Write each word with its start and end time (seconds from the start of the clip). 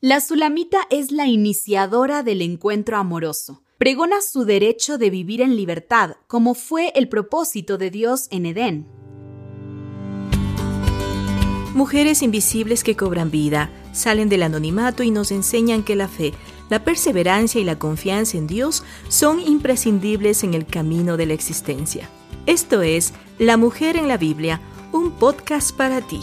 La 0.00 0.20
Sulamita 0.20 0.78
es 0.90 1.10
la 1.10 1.26
iniciadora 1.26 2.22
del 2.22 2.40
encuentro 2.40 2.98
amoroso. 2.98 3.64
Pregona 3.78 4.22
su 4.22 4.44
derecho 4.44 4.96
de 4.96 5.10
vivir 5.10 5.40
en 5.40 5.56
libertad, 5.56 6.12
como 6.28 6.54
fue 6.54 6.92
el 6.94 7.08
propósito 7.08 7.78
de 7.78 7.90
Dios 7.90 8.28
en 8.30 8.46
Edén. 8.46 8.86
Mujeres 11.74 12.22
invisibles 12.22 12.84
que 12.84 12.94
cobran 12.94 13.32
vida, 13.32 13.72
salen 13.92 14.28
del 14.28 14.44
anonimato 14.44 15.02
y 15.02 15.10
nos 15.10 15.32
enseñan 15.32 15.82
que 15.82 15.96
la 15.96 16.06
fe, 16.06 16.32
la 16.70 16.84
perseverancia 16.84 17.60
y 17.60 17.64
la 17.64 17.80
confianza 17.80 18.38
en 18.38 18.46
Dios 18.46 18.84
son 19.08 19.40
imprescindibles 19.40 20.44
en 20.44 20.54
el 20.54 20.64
camino 20.64 21.16
de 21.16 21.26
la 21.26 21.34
existencia. 21.34 22.08
Esto 22.46 22.82
es 22.82 23.14
La 23.40 23.56
Mujer 23.56 23.96
en 23.96 24.06
la 24.06 24.16
Biblia, 24.16 24.60
un 24.92 25.10
podcast 25.10 25.76
para 25.76 26.00
ti. 26.02 26.20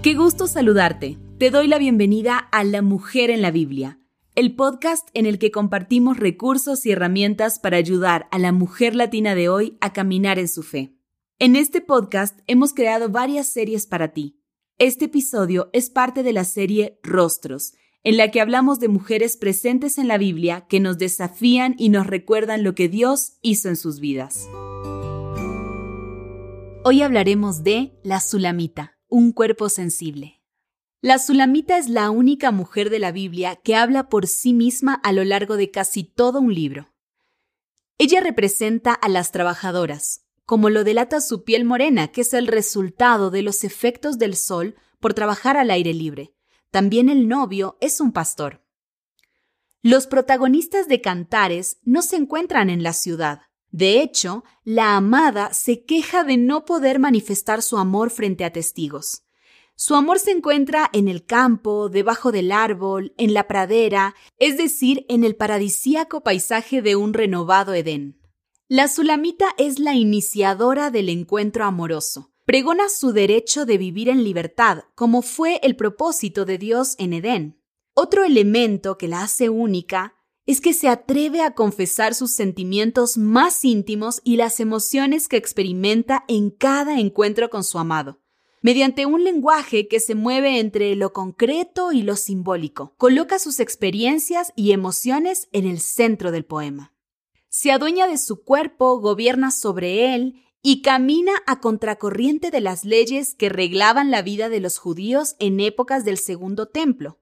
Qué 0.00 0.14
gusto 0.14 0.46
saludarte. 0.46 1.18
Te 1.40 1.50
doy 1.50 1.66
la 1.66 1.76
bienvenida 1.76 2.38
a 2.38 2.62
La 2.62 2.82
Mujer 2.82 3.30
en 3.30 3.42
la 3.42 3.50
Biblia, 3.50 3.98
el 4.36 4.54
podcast 4.54 5.08
en 5.12 5.26
el 5.26 5.40
que 5.40 5.50
compartimos 5.50 6.18
recursos 6.18 6.86
y 6.86 6.92
herramientas 6.92 7.58
para 7.58 7.78
ayudar 7.78 8.28
a 8.30 8.38
la 8.38 8.52
mujer 8.52 8.94
latina 8.94 9.34
de 9.34 9.48
hoy 9.48 9.76
a 9.80 9.92
caminar 9.92 10.38
en 10.38 10.46
su 10.46 10.62
fe. 10.62 10.94
En 11.40 11.56
este 11.56 11.80
podcast 11.80 12.38
hemos 12.46 12.74
creado 12.74 13.08
varias 13.08 13.48
series 13.48 13.88
para 13.88 14.12
ti. 14.12 14.40
Este 14.78 15.06
episodio 15.06 15.68
es 15.72 15.90
parte 15.90 16.22
de 16.22 16.32
la 16.32 16.44
serie 16.44 17.00
Rostros, 17.02 17.72
en 18.04 18.18
la 18.18 18.30
que 18.30 18.40
hablamos 18.40 18.78
de 18.78 18.86
mujeres 18.86 19.36
presentes 19.36 19.98
en 19.98 20.06
la 20.06 20.16
Biblia 20.16 20.66
que 20.68 20.78
nos 20.78 20.98
desafían 20.98 21.74
y 21.76 21.88
nos 21.88 22.06
recuerdan 22.06 22.62
lo 22.62 22.76
que 22.76 22.88
Dios 22.88 23.38
hizo 23.42 23.68
en 23.68 23.76
sus 23.76 23.98
vidas. 23.98 24.48
Hoy 26.84 27.02
hablaremos 27.02 27.64
de 27.64 27.98
la 28.04 28.20
Sulamita 28.20 28.97
un 29.08 29.32
cuerpo 29.32 29.68
sensible. 29.68 30.42
La 31.00 31.18
Sulamita 31.18 31.78
es 31.78 31.88
la 31.88 32.10
única 32.10 32.50
mujer 32.50 32.90
de 32.90 32.98
la 32.98 33.12
Biblia 33.12 33.56
que 33.56 33.76
habla 33.76 34.08
por 34.08 34.26
sí 34.26 34.52
misma 34.52 34.94
a 34.94 35.12
lo 35.12 35.24
largo 35.24 35.56
de 35.56 35.70
casi 35.70 36.04
todo 36.04 36.40
un 36.40 36.54
libro. 36.54 36.92
Ella 37.98 38.20
representa 38.20 38.92
a 38.92 39.08
las 39.08 39.32
trabajadoras, 39.32 40.24
como 40.44 40.70
lo 40.70 40.84
delata 40.84 41.20
su 41.20 41.44
piel 41.44 41.64
morena, 41.64 42.08
que 42.08 42.22
es 42.22 42.34
el 42.34 42.46
resultado 42.46 43.30
de 43.30 43.42
los 43.42 43.64
efectos 43.64 44.18
del 44.18 44.36
sol 44.36 44.76
por 45.00 45.14
trabajar 45.14 45.56
al 45.56 45.70
aire 45.70 45.94
libre. 45.94 46.34
También 46.70 47.08
el 47.08 47.28
novio 47.28 47.78
es 47.80 48.00
un 48.00 48.12
pastor. 48.12 48.64
Los 49.82 50.06
protagonistas 50.06 50.88
de 50.88 51.00
Cantares 51.00 51.78
no 51.82 52.02
se 52.02 52.16
encuentran 52.16 52.70
en 52.70 52.82
la 52.82 52.92
ciudad, 52.92 53.42
de 53.70 54.00
hecho, 54.00 54.44
la 54.64 54.96
amada 54.96 55.52
se 55.52 55.84
queja 55.84 56.24
de 56.24 56.36
no 56.36 56.64
poder 56.64 56.98
manifestar 56.98 57.62
su 57.62 57.76
amor 57.76 58.10
frente 58.10 58.44
a 58.44 58.52
testigos. 58.52 59.24
Su 59.76 59.94
amor 59.94 60.18
se 60.18 60.32
encuentra 60.32 60.90
en 60.92 61.06
el 61.06 61.24
campo, 61.24 61.88
debajo 61.88 62.32
del 62.32 62.50
árbol, 62.50 63.14
en 63.16 63.32
la 63.32 63.46
pradera, 63.46 64.16
es 64.38 64.56
decir, 64.56 65.06
en 65.08 65.22
el 65.22 65.36
paradisíaco 65.36 66.22
paisaje 66.22 66.82
de 66.82 66.96
un 66.96 67.14
renovado 67.14 67.74
Edén. 67.74 68.18
La 68.66 68.88
Sulamita 68.88 69.54
es 69.56 69.78
la 69.78 69.94
iniciadora 69.94 70.90
del 70.90 71.08
encuentro 71.08 71.64
amoroso. 71.64 72.32
Pregona 72.44 72.88
su 72.88 73.12
derecho 73.12 73.66
de 73.66 73.78
vivir 73.78 74.08
en 74.08 74.24
libertad, 74.24 74.84
como 74.94 75.22
fue 75.22 75.60
el 75.62 75.76
propósito 75.76 76.44
de 76.44 76.58
Dios 76.58 76.96
en 76.98 77.12
Edén. 77.12 77.62
Otro 77.94 78.24
elemento 78.24 78.98
que 78.98 79.06
la 79.06 79.22
hace 79.22 79.48
única 79.48 80.17
es 80.48 80.62
que 80.62 80.72
se 80.72 80.88
atreve 80.88 81.42
a 81.42 81.50
confesar 81.50 82.14
sus 82.14 82.30
sentimientos 82.32 83.18
más 83.18 83.66
íntimos 83.66 84.22
y 84.24 84.36
las 84.36 84.60
emociones 84.60 85.28
que 85.28 85.36
experimenta 85.36 86.24
en 86.26 86.48
cada 86.48 86.98
encuentro 86.98 87.50
con 87.50 87.62
su 87.62 87.78
amado. 87.78 88.22
Mediante 88.62 89.04
un 89.04 89.24
lenguaje 89.24 89.88
que 89.88 90.00
se 90.00 90.14
mueve 90.14 90.58
entre 90.58 90.96
lo 90.96 91.12
concreto 91.12 91.92
y 91.92 92.00
lo 92.00 92.16
simbólico, 92.16 92.94
coloca 92.96 93.38
sus 93.38 93.60
experiencias 93.60 94.54
y 94.56 94.72
emociones 94.72 95.50
en 95.52 95.66
el 95.66 95.80
centro 95.80 96.32
del 96.32 96.46
poema. 96.46 96.94
Se 97.50 97.70
adueña 97.70 98.06
de 98.06 98.16
su 98.16 98.42
cuerpo, 98.42 99.00
gobierna 99.00 99.50
sobre 99.50 100.14
él 100.14 100.42
y 100.62 100.80
camina 100.80 101.32
a 101.46 101.60
contracorriente 101.60 102.50
de 102.50 102.62
las 102.62 102.86
leyes 102.86 103.34
que 103.34 103.50
reglaban 103.50 104.10
la 104.10 104.22
vida 104.22 104.48
de 104.48 104.60
los 104.60 104.78
judíos 104.78 105.36
en 105.40 105.60
épocas 105.60 106.06
del 106.06 106.16
Segundo 106.16 106.68
Templo, 106.68 107.18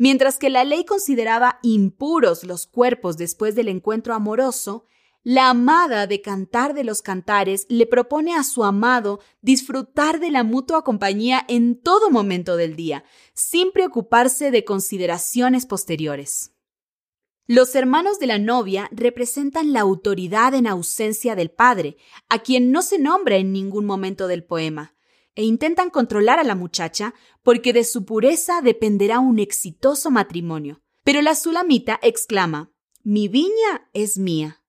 Mientras 0.00 0.38
que 0.38 0.48
la 0.48 0.64
ley 0.64 0.86
consideraba 0.86 1.58
impuros 1.62 2.42
los 2.44 2.66
cuerpos 2.66 3.18
después 3.18 3.54
del 3.54 3.68
encuentro 3.68 4.14
amoroso, 4.14 4.86
la 5.24 5.50
amada 5.50 6.06
de 6.06 6.22
Cantar 6.22 6.72
de 6.72 6.84
los 6.84 7.02
Cantares 7.02 7.66
le 7.68 7.84
propone 7.84 8.34
a 8.34 8.42
su 8.42 8.64
amado 8.64 9.20
disfrutar 9.42 10.18
de 10.18 10.30
la 10.30 10.42
mutua 10.42 10.84
compañía 10.84 11.44
en 11.48 11.78
todo 11.78 12.08
momento 12.08 12.56
del 12.56 12.76
día, 12.76 13.04
sin 13.34 13.72
preocuparse 13.72 14.50
de 14.50 14.64
consideraciones 14.64 15.66
posteriores. 15.66 16.54
Los 17.46 17.74
hermanos 17.74 18.18
de 18.18 18.26
la 18.28 18.38
novia 18.38 18.88
representan 18.92 19.74
la 19.74 19.80
autoridad 19.80 20.54
en 20.54 20.66
ausencia 20.66 21.36
del 21.36 21.50
padre, 21.50 21.98
a 22.30 22.38
quien 22.38 22.72
no 22.72 22.80
se 22.80 22.98
nombra 22.98 23.36
en 23.36 23.52
ningún 23.52 23.84
momento 23.84 24.28
del 24.28 24.44
poema 24.44 24.94
e 25.40 25.44
intentan 25.44 25.88
controlar 25.88 26.38
a 26.38 26.44
la 26.44 26.54
muchacha 26.54 27.14
porque 27.42 27.72
de 27.72 27.82
su 27.84 28.04
pureza 28.04 28.60
dependerá 28.60 29.20
un 29.20 29.38
exitoso 29.38 30.10
matrimonio. 30.10 30.82
Pero 31.02 31.22
la 31.22 31.34
sulamita 31.34 31.98
exclama, 32.02 32.70
mi 33.02 33.26
viña 33.28 33.88
es 33.94 34.18
mía. 34.18 34.62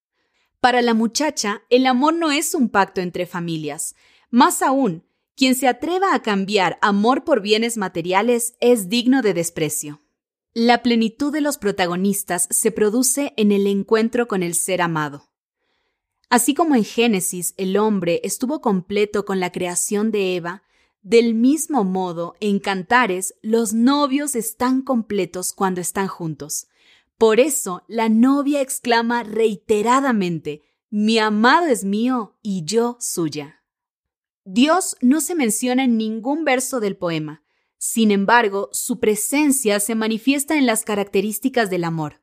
Para 0.61 0.81
la 0.81 0.93
muchacha, 0.93 1.63
el 1.69 1.85
amor 1.87 2.13
no 2.13 2.31
es 2.31 2.55
un 2.55 2.69
pacto 2.69 3.01
entre 3.01 3.25
familias. 3.25 3.95
Más 4.29 4.61
aún, 4.61 5.03
quien 5.35 5.55
se 5.55 5.67
atreva 5.67 6.15
a 6.15 6.21
cambiar 6.21 6.79
amor 6.81 7.25
por 7.25 7.41
bienes 7.41 7.75
materiales 7.75 8.53
es 8.61 8.87
digno 8.87 9.21
de 9.21 9.33
desprecio. 9.33 9.99
La 10.53 10.81
plenitud 10.83 11.33
de 11.33 11.41
los 11.41 11.57
protagonistas 11.57 12.47
se 12.49 12.71
produce 12.71 13.33
en 13.35 13.51
el 13.51 13.67
encuentro 13.67 14.29
con 14.29 14.41
el 14.41 14.55
ser 14.55 14.81
amado. 14.81 15.30
Así 16.31 16.53
como 16.53 16.75
en 16.75 16.85
Génesis 16.85 17.53
el 17.57 17.75
hombre 17.75 18.21
estuvo 18.23 18.61
completo 18.61 19.25
con 19.25 19.41
la 19.41 19.51
creación 19.51 20.11
de 20.11 20.37
Eva, 20.37 20.63
del 21.01 21.33
mismo 21.33 21.83
modo 21.83 22.35
en 22.39 22.59
Cantares 22.59 23.35
los 23.41 23.73
novios 23.73 24.37
están 24.37 24.81
completos 24.81 25.51
cuando 25.51 25.81
están 25.81 26.07
juntos. 26.07 26.67
Por 27.17 27.41
eso 27.41 27.83
la 27.89 28.07
novia 28.07 28.61
exclama 28.61 29.23
reiteradamente, 29.23 30.61
mi 30.89 31.19
amado 31.19 31.67
es 31.67 31.83
mío 31.83 32.37
y 32.41 32.63
yo 32.63 32.95
suya. 33.01 33.65
Dios 34.45 34.95
no 35.01 35.19
se 35.19 35.35
menciona 35.35 35.83
en 35.83 35.97
ningún 35.97 36.45
verso 36.45 36.79
del 36.79 36.95
poema, 36.95 37.43
sin 37.77 38.09
embargo, 38.09 38.69
su 38.71 39.01
presencia 39.01 39.81
se 39.81 39.95
manifiesta 39.95 40.55
en 40.55 40.65
las 40.65 40.85
características 40.85 41.69
del 41.69 41.83
amor. 41.83 42.20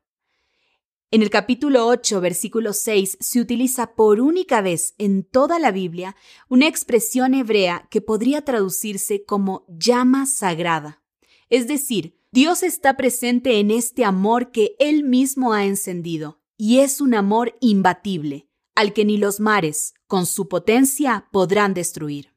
En 1.11 1.23
el 1.23 1.31
capítulo 1.31 1.87
8, 1.87 2.21
versículo 2.21 2.71
6, 2.71 3.17
se 3.19 3.41
utiliza 3.41 3.95
por 3.95 4.21
única 4.21 4.61
vez 4.61 4.93
en 4.99 5.23
toda 5.23 5.57
la 5.57 5.71
Biblia 5.71 6.15
una 6.49 6.67
expresión 6.67 7.33
hebrea 7.33 7.87
que 7.89 7.99
podría 7.99 8.43
traducirse 8.43 9.23
como 9.25 9.65
llama 9.67 10.27
sagrada. 10.27 11.01
Es 11.49 11.67
decir, 11.67 12.19
Dios 12.31 12.61
está 12.61 12.95
presente 12.95 13.59
en 13.59 13.71
este 13.71 14.05
amor 14.05 14.51
que 14.51 14.75
Él 14.77 15.03
mismo 15.03 15.51
ha 15.51 15.65
encendido, 15.65 16.41
y 16.57 16.77
es 16.77 17.01
un 17.01 17.15
amor 17.15 17.57
imbatible, 17.59 18.47
al 18.75 18.93
que 18.93 19.03
ni 19.03 19.17
los 19.17 19.39
mares, 19.39 19.95
con 20.05 20.27
su 20.27 20.47
potencia, 20.47 21.27
podrán 21.31 21.73
destruir. 21.73 22.35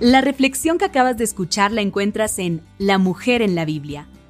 La 0.00 0.22
reflexión 0.22 0.78
que 0.78 0.86
acabas 0.86 1.18
de 1.18 1.24
escuchar 1.24 1.70
la 1.70 1.82
encuentras 1.82 2.38
en 2.38 2.62
La 2.78 2.96
mujer 2.96 3.42
en 3.42 3.54
la 3.54 3.66
Biblia 3.66 4.08